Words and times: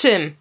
Czym? 0.00 0.34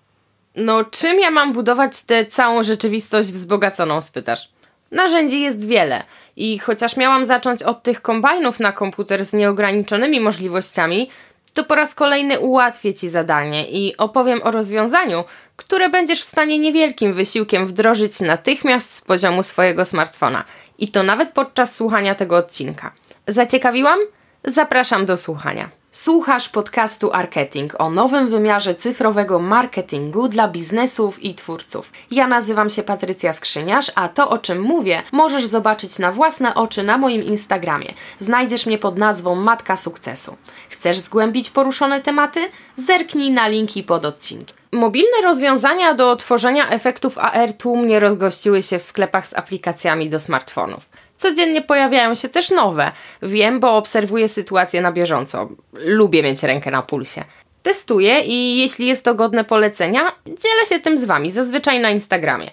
No, 0.55 0.85
czym 0.85 1.19
ja 1.19 1.31
mam 1.31 1.53
budować 1.53 2.03
tę 2.03 2.25
całą 2.25 2.63
rzeczywistość 2.63 3.31
wzbogaconą, 3.31 4.01
spytasz? 4.01 4.49
Narzędzi 4.91 5.41
jest 5.41 5.67
wiele 5.67 6.03
i 6.35 6.59
chociaż 6.59 6.97
miałam 6.97 7.25
zacząć 7.25 7.63
od 7.63 7.83
tych 7.83 8.01
kombajnów 8.01 8.59
na 8.59 8.71
komputer 8.71 9.25
z 9.25 9.33
nieograniczonymi 9.33 10.19
możliwościami, 10.19 11.09
to 11.53 11.63
po 11.63 11.75
raz 11.75 11.95
kolejny 11.95 12.39
ułatwię 12.39 12.93
Ci 12.93 13.09
zadanie 13.09 13.69
i 13.69 13.97
opowiem 13.97 14.41
o 14.43 14.51
rozwiązaniu, 14.51 15.23
które 15.55 15.89
będziesz 15.89 16.21
w 16.21 16.31
stanie 16.31 16.59
niewielkim 16.59 17.13
wysiłkiem 17.13 17.67
wdrożyć 17.67 18.19
natychmiast 18.19 18.95
z 18.95 19.01
poziomu 19.01 19.43
swojego 19.43 19.85
smartfona. 19.85 20.43
I 20.77 20.87
to 20.87 21.03
nawet 21.03 21.29
podczas 21.31 21.75
słuchania 21.75 22.15
tego 22.15 22.37
odcinka. 22.37 22.91
Zaciekawiłam? 23.27 23.99
Zapraszam 24.43 25.05
do 25.05 25.17
słuchania. 25.17 25.76
Słuchasz 25.97 26.49
podcastu 26.49 27.09
Marketing 27.13 27.73
o 27.81 27.89
nowym 27.89 28.29
wymiarze 28.29 28.75
cyfrowego 28.75 29.39
marketingu 29.39 30.27
dla 30.27 30.47
biznesów 30.47 31.23
i 31.23 31.35
twórców. 31.35 31.91
Ja 32.11 32.27
nazywam 32.27 32.69
się 32.69 32.83
Patrycja 32.83 33.33
Skrzyniarz, 33.33 33.91
a 33.95 34.09
to 34.09 34.29
o 34.29 34.37
czym 34.37 34.61
mówię 34.61 35.03
możesz 35.11 35.45
zobaczyć 35.45 35.99
na 35.99 36.11
własne 36.11 36.55
oczy 36.55 36.83
na 36.83 36.97
moim 36.97 37.23
Instagramie. 37.23 37.93
Znajdziesz 38.19 38.65
mnie 38.65 38.77
pod 38.77 38.97
nazwą 38.97 39.35
Matka 39.35 39.75
Sukcesu. 39.75 40.37
Chcesz 40.69 40.97
zgłębić 40.97 41.49
poruszone 41.49 42.01
tematy? 42.01 42.39
Zerknij 42.75 43.31
na 43.31 43.47
linki 43.47 43.83
pod 43.83 44.05
odcinkiem. 44.05 44.57
Mobilne 44.71 45.21
rozwiązania 45.23 45.93
do 45.93 46.15
tworzenia 46.15 46.69
efektów 46.69 47.17
AR 47.17 47.53
tłumnie 47.53 47.99
rozgościły 47.99 48.61
się 48.61 48.79
w 48.79 48.83
sklepach 48.83 49.27
z 49.27 49.33
aplikacjami 49.33 50.09
do 50.09 50.19
smartfonów. 50.19 50.86
Codziennie 51.17 51.61
pojawiają 51.61 52.15
się 52.15 52.29
też 52.29 52.51
nowe. 52.51 52.91
Wiem, 53.21 53.59
bo 53.59 53.77
obserwuję 53.77 54.29
sytuację 54.29 54.81
na 54.81 54.91
bieżąco. 54.91 55.49
Lubię 55.73 56.23
mieć 56.23 56.43
rękę 56.43 56.71
na 56.71 56.81
pulsie. 56.81 57.23
Testuję 57.63 58.21
i 58.21 58.57
jeśli 58.57 58.87
jest 58.87 59.05
to 59.05 59.15
godne 59.15 59.43
polecenia, 59.43 60.11
dzielę 60.25 60.65
się 60.69 60.79
tym 60.79 60.97
z 60.97 61.05
Wami, 61.05 61.31
zazwyczaj 61.31 61.79
na 61.79 61.89
Instagramie. 61.89 62.51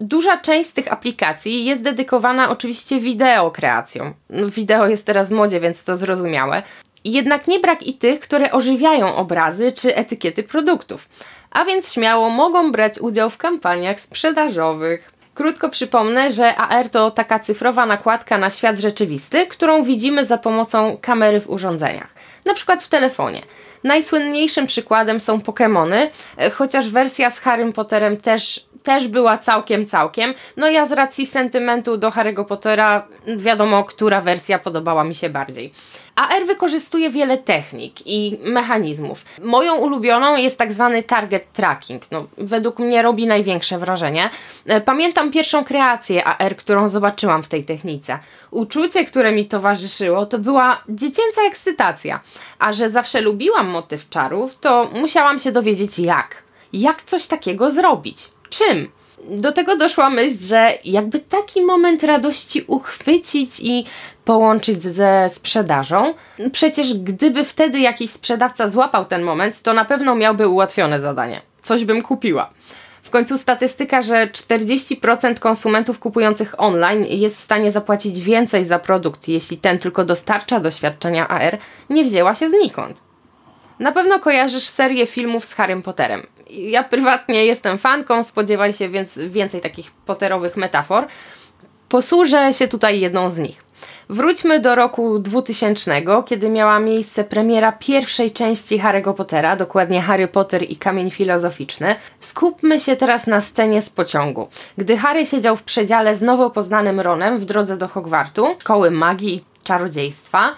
Duża 0.00 0.36
część 0.36 0.70
z 0.70 0.72
tych 0.72 0.92
aplikacji 0.92 1.64
jest 1.64 1.82
dedykowana 1.82 2.50
oczywiście 2.50 3.00
wideo 3.00 3.50
kreacjom. 3.50 4.14
Wideo 4.30 4.88
jest 4.88 5.06
teraz 5.06 5.28
w 5.28 5.32
modzie, 5.32 5.60
więc 5.60 5.84
to 5.84 5.96
zrozumiałe. 5.96 6.62
Jednak 7.04 7.48
nie 7.48 7.58
brak 7.58 7.82
i 7.82 7.94
tych, 7.94 8.20
które 8.20 8.52
ożywiają 8.52 9.16
obrazy 9.16 9.72
czy 9.72 9.96
etykiety 9.96 10.42
produktów. 10.42 11.08
A 11.50 11.64
więc 11.64 11.92
śmiało 11.92 12.30
mogą 12.30 12.72
brać 12.72 12.98
udział 12.98 13.30
w 13.30 13.36
kampaniach 13.36 14.00
sprzedażowych. 14.00 15.12
Krótko 15.38 15.68
przypomnę, 15.68 16.30
że 16.30 16.56
AR 16.56 16.88
to 16.88 17.10
taka 17.10 17.38
cyfrowa 17.38 17.86
nakładka 17.86 18.38
na 18.38 18.50
świat 18.50 18.78
rzeczywisty, 18.78 19.46
którą 19.46 19.82
widzimy 19.82 20.24
za 20.24 20.38
pomocą 20.38 20.98
kamery 21.00 21.40
w 21.40 21.50
urządzeniach, 21.50 22.14
na 22.46 22.54
przykład 22.54 22.82
w 22.82 22.88
telefonie. 22.88 23.42
Najsłynniejszym 23.84 24.66
przykładem 24.66 25.20
są 25.20 25.38
Pokémony, 25.38 26.06
chociaż 26.52 26.88
wersja 26.88 27.30
z 27.30 27.40
Harrym 27.40 27.72
Potterem 27.72 28.16
też 28.16 28.68
też 28.82 29.08
była 29.08 29.38
całkiem, 29.38 29.86
całkiem. 29.86 30.34
No 30.56 30.68
ja 30.68 30.86
z 30.86 30.92
racji 30.92 31.26
sentymentu 31.26 31.96
do 31.96 32.10
Harry'ego 32.10 32.44
Pottera 32.44 33.06
wiadomo, 33.36 33.84
która 33.84 34.20
wersja 34.20 34.58
podobała 34.58 35.04
mi 35.04 35.14
się 35.14 35.28
bardziej. 35.28 35.72
AR 36.18 36.46
wykorzystuje 36.46 37.10
wiele 37.10 37.38
technik 37.38 38.06
i 38.06 38.38
mechanizmów. 38.42 39.24
Moją 39.42 39.74
ulubioną 39.74 40.36
jest 40.36 40.58
tak 40.58 40.72
zwany 40.72 41.02
target 41.02 41.52
tracking. 41.52 42.02
No, 42.10 42.26
według 42.38 42.78
mnie 42.78 43.02
robi 43.02 43.26
największe 43.26 43.78
wrażenie. 43.78 44.30
E, 44.66 44.80
pamiętam 44.80 45.30
pierwszą 45.30 45.64
kreację 45.64 46.24
AR, 46.24 46.56
którą 46.56 46.88
zobaczyłam 46.88 47.42
w 47.42 47.48
tej 47.48 47.64
technice. 47.64 48.18
Uczucie, 48.50 49.04
które 49.04 49.32
mi 49.32 49.46
towarzyszyło, 49.46 50.26
to 50.26 50.38
była 50.38 50.82
dziecięca 50.88 51.42
ekscytacja. 51.46 52.20
A 52.58 52.72
że 52.72 52.90
zawsze 52.90 53.20
lubiłam 53.20 53.67
motyw 53.68 54.08
czarów, 54.08 54.58
to 54.60 54.90
musiałam 54.94 55.38
się 55.38 55.52
dowiedzieć 55.52 55.98
jak. 55.98 56.42
Jak 56.72 57.02
coś 57.02 57.26
takiego 57.26 57.70
zrobić? 57.70 58.28
czym? 58.50 58.90
Do 59.30 59.52
tego 59.52 59.76
doszła 59.76 60.10
myśl, 60.10 60.38
że 60.46 60.72
jakby 60.84 61.18
taki 61.18 61.62
moment 61.62 62.02
radości 62.02 62.64
uchwycić 62.66 63.60
i 63.60 63.84
połączyć 64.24 64.84
ze 64.84 65.28
sprzedażą. 65.32 66.14
Przecież 66.52 66.94
gdyby 66.94 67.44
wtedy 67.44 67.80
jakiś 67.80 68.10
sprzedawca 68.10 68.68
złapał 68.68 69.04
ten 69.04 69.22
moment, 69.22 69.62
to 69.62 69.74
na 69.74 69.84
pewno 69.84 70.14
miałby 70.14 70.48
ułatwione 70.48 71.00
zadanie. 71.00 71.42
Coś 71.62 71.84
bym 71.84 72.02
kupiła. 72.02 72.50
W 73.02 73.10
końcu 73.10 73.38
statystyka, 73.38 74.02
że 74.02 74.26
40% 74.26 75.38
konsumentów 75.38 75.98
kupujących 75.98 76.60
online 76.60 77.04
jest 77.08 77.38
w 77.38 77.42
stanie 77.42 77.72
zapłacić 77.72 78.20
więcej 78.20 78.64
za 78.64 78.78
produkt, 78.78 79.28
jeśli 79.28 79.56
ten 79.56 79.78
tylko 79.78 80.04
dostarcza 80.04 80.60
doświadczenia 80.60 81.28
AR, 81.28 81.58
nie 81.90 82.04
wzięła 82.04 82.34
się 82.34 82.48
znikąd. 82.48 83.07
Na 83.78 83.92
pewno 83.92 84.20
kojarzysz 84.20 84.68
serię 84.68 85.06
filmów 85.06 85.44
z 85.44 85.54
Harrym 85.54 85.82
Potterem. 85.82 86.26
Ja 86.50 86.84
prywatnie 86.84 87.44
jestem 87.44 87.78
fanką, 87.78 88.22
spodziewaj 88.22 88.72
się 88.72 88.88
więc 88.88 89.18
więcej 89.18 89.60
takich 89.60 89.90
Potterowych 89.90 90.56
metafor. 90.56 91.06
Posłużę 91.88 92.52
się 92.52 92.68
tutaj 92.68 93.00
jedną 93.00 93.30
z 93.30 93.38
nich. 93.38 93.68
Wróćmy 94.10 94.60
do 94.60 94.74
roku 94.74 95.18
2000, 95.18 96.02
kiedy 96.26 96.50
miała 96.50 96.80
miejsce 96.80 97.24
premiera 97.24 97.72
pierwszej 97.72 98.30
części 98.30 98.80
Harry'ego 98.80 99.14
Pottera, 99.14 99.56
dokładnie 99.56 100.02
Harry 100.02 100.28
Potter 100.28 100.62
i 100.70 100.76
Kamień 100.76 101.10
Filozoficzny. 101.10 101.96
Skupmy 102.20 102.80
się 102.80 102.96
teraz 102.96 103.26
na 103.26 103.40
scenie 103.40 103.80
z 103.80 103.90
pociągu. 103.90 104.48
Gdy 104.78 104.96
Harry 104.96 105.26
siedział 105.26 105.56
w 105.56 105.62
przedziale 105.62 106.14
z 106.14 106.22
nowo 106.22 106.50
poznanym 106.50 107.00
Ronem 107.00 107.38
w 107.38 107.44
drodze 107.44 107.76
do 107.76 107.88
Hogwartu, 107.88 108.46
szkoły 108.60 108.90
magii 108.90 109.34
i 109.34 109.44
czarodziejstwa, 109.64 110.56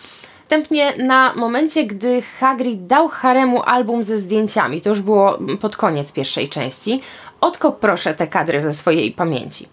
Następnie 0.51 0.97
na 0.97 1.35
momencie, 1.35 1.85
gdy 1.85 2.23
Hagrid 2.23 2.87
dał 2.87 3.09
Haremu 3.09 3.63
album 3.63 4.05
ze 4.05 4.19
zdjęciami, 4.19 4.81
to 4.81 4.89
już 4.89 5.01
było 5.01 5.39
pod 5.61 5.77
koniec 5.77 6.13
pierwszej 6.13 6.49
części, 6.49 7.01
odkop 7.41 7.81
proszę 7.81 8.15
te 8.15 8.27
kadry 8.27 8.63
ze 8.63 8.73
swojej 8.73 9.13
pamięci. 9.13 9.69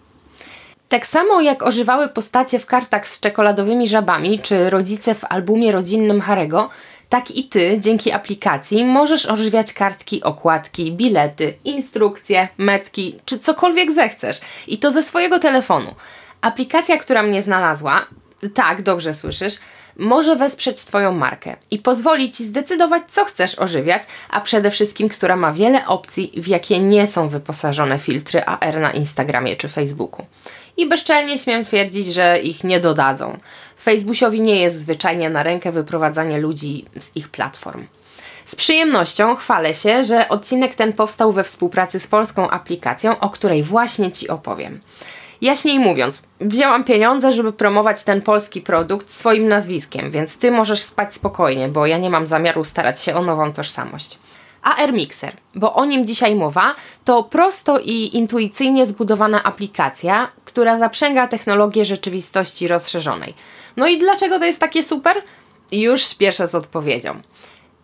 Tak 0.88 1.06
samo 1.06 1.40
jak 1.40 1.62
ożywały 1.62 2.08
postacie 2.08 2.58
w 2.58 2.66
kartach 2.66 3.08
z 3.08 3.20
czekoladowymi 3.20 3.88
żabami, 3.88 4.38
czy 4.38 4.70
rodzice 4.70 5.14
w 5.14 5.24
albumie 5.24 5.72
rodzinnym 5.72 6.20
Harego, 6.20 6.70
tak 7.08 7.30
i 7.30 7.44
ty 7.44 7.76
dzięki 7.80 8.12
aplikacji 8.12 8.84
możesz 8.84 9.26
ożywiać 9.26 9.72
kartki, 9.72 10.22
okładki, 10.22 10.92
bilety, 10.92 11.54
instrukcje, 11.64 12.48
metki, 12.58 13.20
czy 13.24 13.38
cokolwiek 13.38 13.92
zechcesz. 13.92 14.40
I 14.66 14.78
to 14.78 14.90
ze 14.90 15.02
swojego 15.02 15.38
telefonu. 15.38 15.94
Aplikacja, 16.40 16.96
która 16.96 17.22
mnie 17.22 17.42
znalazła, 17.42 18.06
tak, 18.54 18.82
dobrze 18.82 19.14
słyszysz, 19.14 19.58
może 19.98 20.36
wesprzeć 20.36 20.84
Twoją 20.84 21.12
markę 21.12 21.56
i 21.70 21.78
pozwoli 21.78 22.30
Ci 22.30 22.44
zdecydować, 22.44 23.02
co 23.10 23.24
chcesz 23.24 23.58
ożywiać, 23.58 24.02
a 24.30 24.40
przede 24.40 24.70
wszystkim, 24.70 25.08
która 25.08 25.36
ma 25.36 25.52
wiele 25.52 25.86
opcji, 25.86 26.32
w 26.36 26.46
jakie 26.46 26.80
nie 26.80 27.06
są 27.06 27.28
wyposażone 27.28 27.98
filtry 27.98 28.44
AR 28.44 28.80
na 28.80 28.92
Instagramie 28.92 29.56
czy 29.56 29.68
Facebooku. 29.68 30.26
I 30.76 30.88
bezczelnie 30.88 31.38
śmiem 31.38 31.64
twierdzić, 31.64 32.06
że 32.14 32.40
ich 32.40 32.64
nie 32.64 32.80
dodadzą. 32.80 33.38
Facebookowi 33.82 34.40
nie 34.40 34.60
jest 34.60 34.80
zwyczajnie 34.80 35.30
na 35.30 35.42
rękę 35.42 35.72
wyprowadzanie 35.72 36.38
ludzi 36.38 36.84
z 37.00 37.16
ich 37.16 37.28
platform. 37.28 37.86
Z 38.44 38.56
przyjemnością 38.56 39.36
chwalę 39.36 39.74
się, 39.74 40.02
że 40.02 40.28
odcinek 40.28 40.74
ten 40.74 40.92
powstał 40.92 41.32
we 41.32 41.44
współpracy 41.44 42.00
z 42.00 42.06
polską 42.06 42.50
aplikacją, 42.50 43.20
o 43.20 43.30
której 43.30 43.62
właśnie 43.62 44.12
Ci 44.12 44.28
opowiem. 44.28 44.80
Jaśniej 45.40 45.78
mówiąc, 45.78 46.22
wzięłam 46.40 46.84
pieniądze, 46.84 47.32
żeby 47.32 47.52
promować 47.52 48.04
ten 48.04 48.22
polski 48.22 48.60
produkt 48.60 49.10
swoim 49.10 49.48
nazwiskiem, 49.48 50.10
więc 50.10 50.38
ty 50.38 50.50
możesz 50.50 50.82
spać 50.82 51.14
spokojnie, 51.14 51.68
bo 51.68 51.86
ja 51.86 51.98
nie 51.98 52.10
mam 52.10 52.26
zamiaru 52.26 52.64
starać 52.64 53.02
się 53.02 53.14
o 53.14 53.22
nową 53.22 53.52
tożsamość. 53.52 54.18
AR 54.62 54.92
Mixer, 54.92 55.36
bo 55.54 55.74
o 55.74 55.84
nim 55.84 56.06
dzisiaj 56.06 56.34
mowa, 56.34 56.74
to 57.04 57.22
prosto 57.22 57.78
i 57.78 58.16
intuicyjnie 58.16 58.86
zbudowana 58.86 59.42
aplikacja, 59.42 60.28
która 60.44 60.76
zaprzęga 60.76 61.28
technologię 61.28 61.84
rzeczywistości 61.84 62.68
rozszerzonej. 62.68 63.34
No 63.76 63.86
i 63.86 63.98
dlaczego 63.98 64.38
to 64.38 64.44
jest 64.44 64.60
takie 64.60 64.82
super? 64.82 65.22
Już 65.72 66.02
śpieszę 66.02 66.48
z 66.48 66.54
odpowiedzią. 66.54 67.20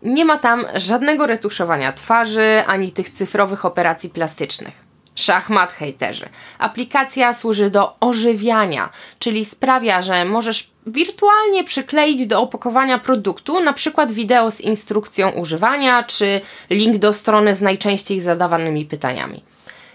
Nie 0.03 0.25
ma 0.25 0.39
tam 0.39 0.67
żadnego 0.75 1.27
retuszowania 1.27 1.93
twarzy 1.93 2.63
ani 2.67 2.93
tych 2.93 3.11
cyfrowych 3.11 3.65
operacji 3.65 4.11
plastycznych. 4.11 4.84
Szachmat 5.15 5.73
hejterzy. 5.73 6.29
Aplikacja 6.59 7.33
służy 7.33 7.71
do 7.71 7.97
ożywiania, 8.01 8.91
czyli 9.19 9.45
sprawia, 9.45 10.03
że 10.03 10.25
możesz 10.25 10.71
wirtualnie 10.87 11.65
przykleić 11.65 12.27
do 12.27 12.41
opakowania 12.41 12.99
produktu 12.99 13.61
na 13.61 13.73
przykład 13.73 14.13
wideo 14.13 14.51
z 14.51 14.61
instrukcją 14.61 15.31
używania 15.31 16.03
czy 16.03 16.41
link 16.71 16.99
do 16.99 17.13
strony 17.13 17.55
z 17.55 17.61
najczęściej 17.61 18.21
zadawanymi 18.21 18.85
pytaniami. 18.85 19.43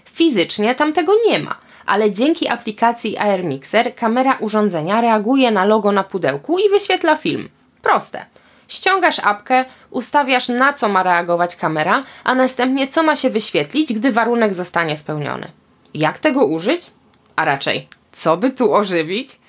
Fizycznie 0.04 0.74
tam 0.74 0.92
tego 0.92 1.12
nie 1.26 1.38
ma, 1.38 1.58
ale 1.86 2.12
dzięki 2.12 2.48
aplikacji 2.48 3.18
AR 3.18 3.44
Mixer 3.44 3.94
kamera 3.94 4.36
urządzenia 4.40 5.00
reaguje 5.00 5.50
na 5.50 5.64
logo 5.64 5.92
na 5.92 6.04
pudełku 6.04 6.58
i 6.58 6.70
wyświetla 6.70 7.16
film. 7.16 7.48
Proste. 7.82 8.26
Ściągasz 8.70 9.18
apkę, 9.18 9.64
ustawiasz 9.90 10.48
na 10.48 10.72
co 10.72 10.88
ma 10.88 11.02
reagować 11.02 11.56
kamera, 11.56 12.04
a 12.24 12.34
następnie 12.34 12.88
co 12.88 13.02
ma 13.02 13.16
się 13.16 13.30
wyświetlić, 13.30 13.94
gdy 13.94 14.12
warunek 14.12 14.54
zostanie 14.54 14.96
spełniony. 14.96 15.50
Jak 15.94 16.18
tego 16.18 16.46
użyć? 16.46 16.90
A 17.36 17.44
raczej, 17.44 17.88
co 18.12 18.36
by 18.36 18.50
tu 18.50 18.74
ożywić? 18.74 19.40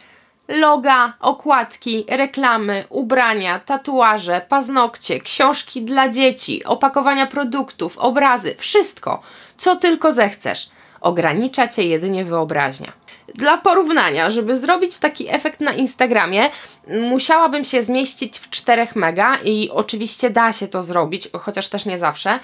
Loga, 0.47 1.13
okładki, 1.19 2.05
reklamy, 2.09 2.83
ubrania, 2.89 3.59
tatuaże, 3.59 4.41
paznokcie, 4.49 5.19
książki 5.19 5.81
dla 5.81 6.09
dzieci, 6.09 6.63
opakowania 6.63 7.27
produktów, 7.27 7.97
obrazy, 7.97 8.55
wszystko, 8.57 9.21
co 9.57 9.75
tylko 9.75 10.13
zechcesz. 10.13 10.69
Ogranicza 11.01 11.67
cię 11.67 11.83
jedynie 11.83 12.25
wyobraźnia. 12.25 12.91
Dla 13.35 13.57
porównania, 13.57 14.29
żeby 14.29 14.57
zrobić 14.57 14.99
taki 14.99 15.29
efekt 15.29 15.59
na 15.59 15.73
Instagramie, 15.73 16.49
musiałabym 16.87 17.65
się 17.65 17.83
zmieścić 17.83 18.39
w 18.39 18.49
4 18.49 18.87
mega 18.95 19.37
i 19.43 19.69
oczywiście 19.73 20.29
da 20.29 20.51
się 20.51 20.67
to 20.67 20.81
zrobić, 20.81 21.29
chociaż 21.39 21.69
też 21.69 21.85
nie 21.85 21.97
zawsze, 21.97 22.39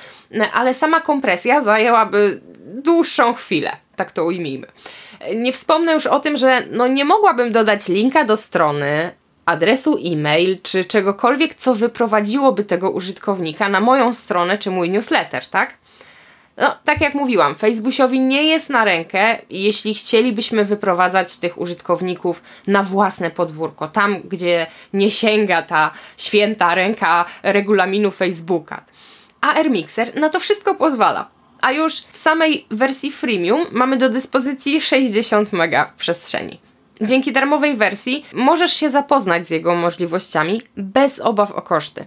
ale 0.53 0.73
sama 0.73 0.99
kompresja 0.99 1.61
zajęłaby 1.61 2.41
dłuższą 2.65 3.33
chwilę, 3.33 3.71
tak 3.95 4.11
to 4.11 4.25
ujmijmy. 4.25 4.67
Nie 5.35 5.53
wspomnę 5.53 5.93
już 5.93 6.05
o 6.05 6.19
tym, 6.19 6.37
że 6.37 6.63
no 6.71 6.87
nie 6.87 7.05
mogłabym 7.05 7.51
dodać 7.51 7.87
linka 7.87 8.23
do 8.23 8.37
strony, 8.37 9.11
adresu 9.45 9.97
e-mail 10.05 10.57
czy 10.63 10.85
czegokolwiek, 10.85 11.55
co 11.55 11.75
wyprowadziłoby 11.75 12.63
tego 12.63 12.91
użytkownika 12.91 13.69
na 13.69 13.79
moją 13.79 14.13
stronę 14.13 14.57
czy 14.57 14.71
mój 14.71 14.89
newsletter, 14.89 15.47
tak? 15.47 15.73
No, 16.57 16.77
tak 16.83 17.01
jak 17.01 17.13
mówiłam, 17.13 17.55
Facebookowi 17.55 18.19
nie 18.19 18.43
jest 18.43 18.69
na 18.69 18.85
rękę, 18.85 19.37
jeśli 19.49 19.93
chcielibyśmy 19.93 20.65
wyprowadzać 20.65 21.37
tych 21.37 21.57
użytkowników 21.57 22.43
na 22.67 22.83
własne 22.83 23.31
podwórko, 23.31 23.87
tam 23.87 24.21
gdzie 24.21 24.67
nie 24.93 25.11
sięga 25.11 25.61
ta 25.61 25.91
święta 26.17 26.75
ręka 26.75 27.25
regulaminu 27.43 28.11
Facebooka. 28.11 28.83
A 29.41 29.53
AirMixer 29.53 30.15
na 30.15 30.29
to 30.29 30.39
wszystko 30.39 30.75
pozwala. 30.75 31.27
A 31.61 31.71
już 31.71 31.93
w 31.93 32.17
samej 32.17 32.65
wersji 32.71 33.11
freemium 33.11 33.65
mamy 33.71 33.97
do 33.97 34.09
dyspozycji 34.09 34.81
60 34.81 35.53
MB 35.53 35.89
w 35.93 35.99
przestrzeni. 35.99 36.59
Dzięki 37.01 37.31
darmowej 37.31 37.75
wersji 37.75 38.25
możesz 38.33 38.73
się 38.73 38.89
zapoznać 38.89 39.47
z 39.47 39.49
jego 39.49 39.75
możliwościami 39.75 40.61
bez 40.77 41.19
obaw 41.19 41.51
o 41.51 41.61
koszty. 41.61 42.05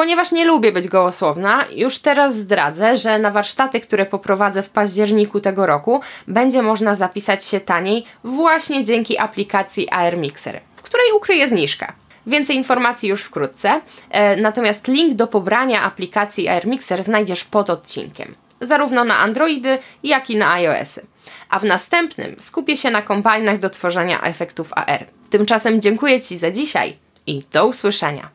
Ponieważ 0.00 0.32
nie 0.32 0.44
lubię 0.44 0.72
być 0.72 0.88
gołosłowna, 0.88 1.64
już 1.74 1.98
teraz 1.98 2.36
zdradzę, 2.36 2.96
że 2.96 3.18
na 3.18 3.30
warsztaty, 3.30 3.80
które 3.80 4.06
poprowadzę 4.06 4.62
w 4.62 4.70
październiku 4.70 5.40
tego 5.40 5.66
roku, 5.66 6.00
będzie 6.28 6.62
można 6.62 6.94
zapisać 6.94 7.44
się 7.44 7.60
taniej 7.60 8.06
właśnie 8.24 8.84
dzięki 8.84 9.18
aplikacji 9.18 9.90
AR 9.90 10.18
Mixer, 10.18 10.60
w 10.76 10.82
której 10.82 11.12
ukryję 11.16 11.48
zniżkę. 11.48 11.92
Więcej 12.26 12.56
informacji 12.56 13.08
już 13.08 13.22
wkrótce, 13.22 13.80
e, 14.10 14.36
natomiast 14.36 14.88
link 14.88 15.14
do 15.14 15.26
pobrania 15.26 15.82
aplikacji 15.82 16.48
AR 16.48 16.66
Mixer 16.66 17.02
znajdziesz 17.02 17.44
pod 17.44 17.70
odcinkiem, 17.70 18.34
zarówno 18.60 19.04
na 19.04 19.18
Androidy, 19.18 19.78
jak 20.02 20.30
i 20.30 20.36
na 20.36 20.52
iOSy. 20.52 21.06
A 21.50 21.58
w 21.58 21.64
następnym 21.64 22.36
skupię 22.38 22.76
się 22.76 22.90
na 22.90 23.02
kombajnach 23.02 23.58
do 23.58 23.70
tworzenia 23.70 24.22
efektów 24.22 24.72
AR. 24.72 25.06
Tymczasem 25.30 25.80
dziękuję 25.80 26.20
Ci 26.20 26.38
za 26.38 26.50
dzisiaj 26.50 26.96
i 27.26 27.42
do 27.52 27.66
usłyszenia. 27.66 28.30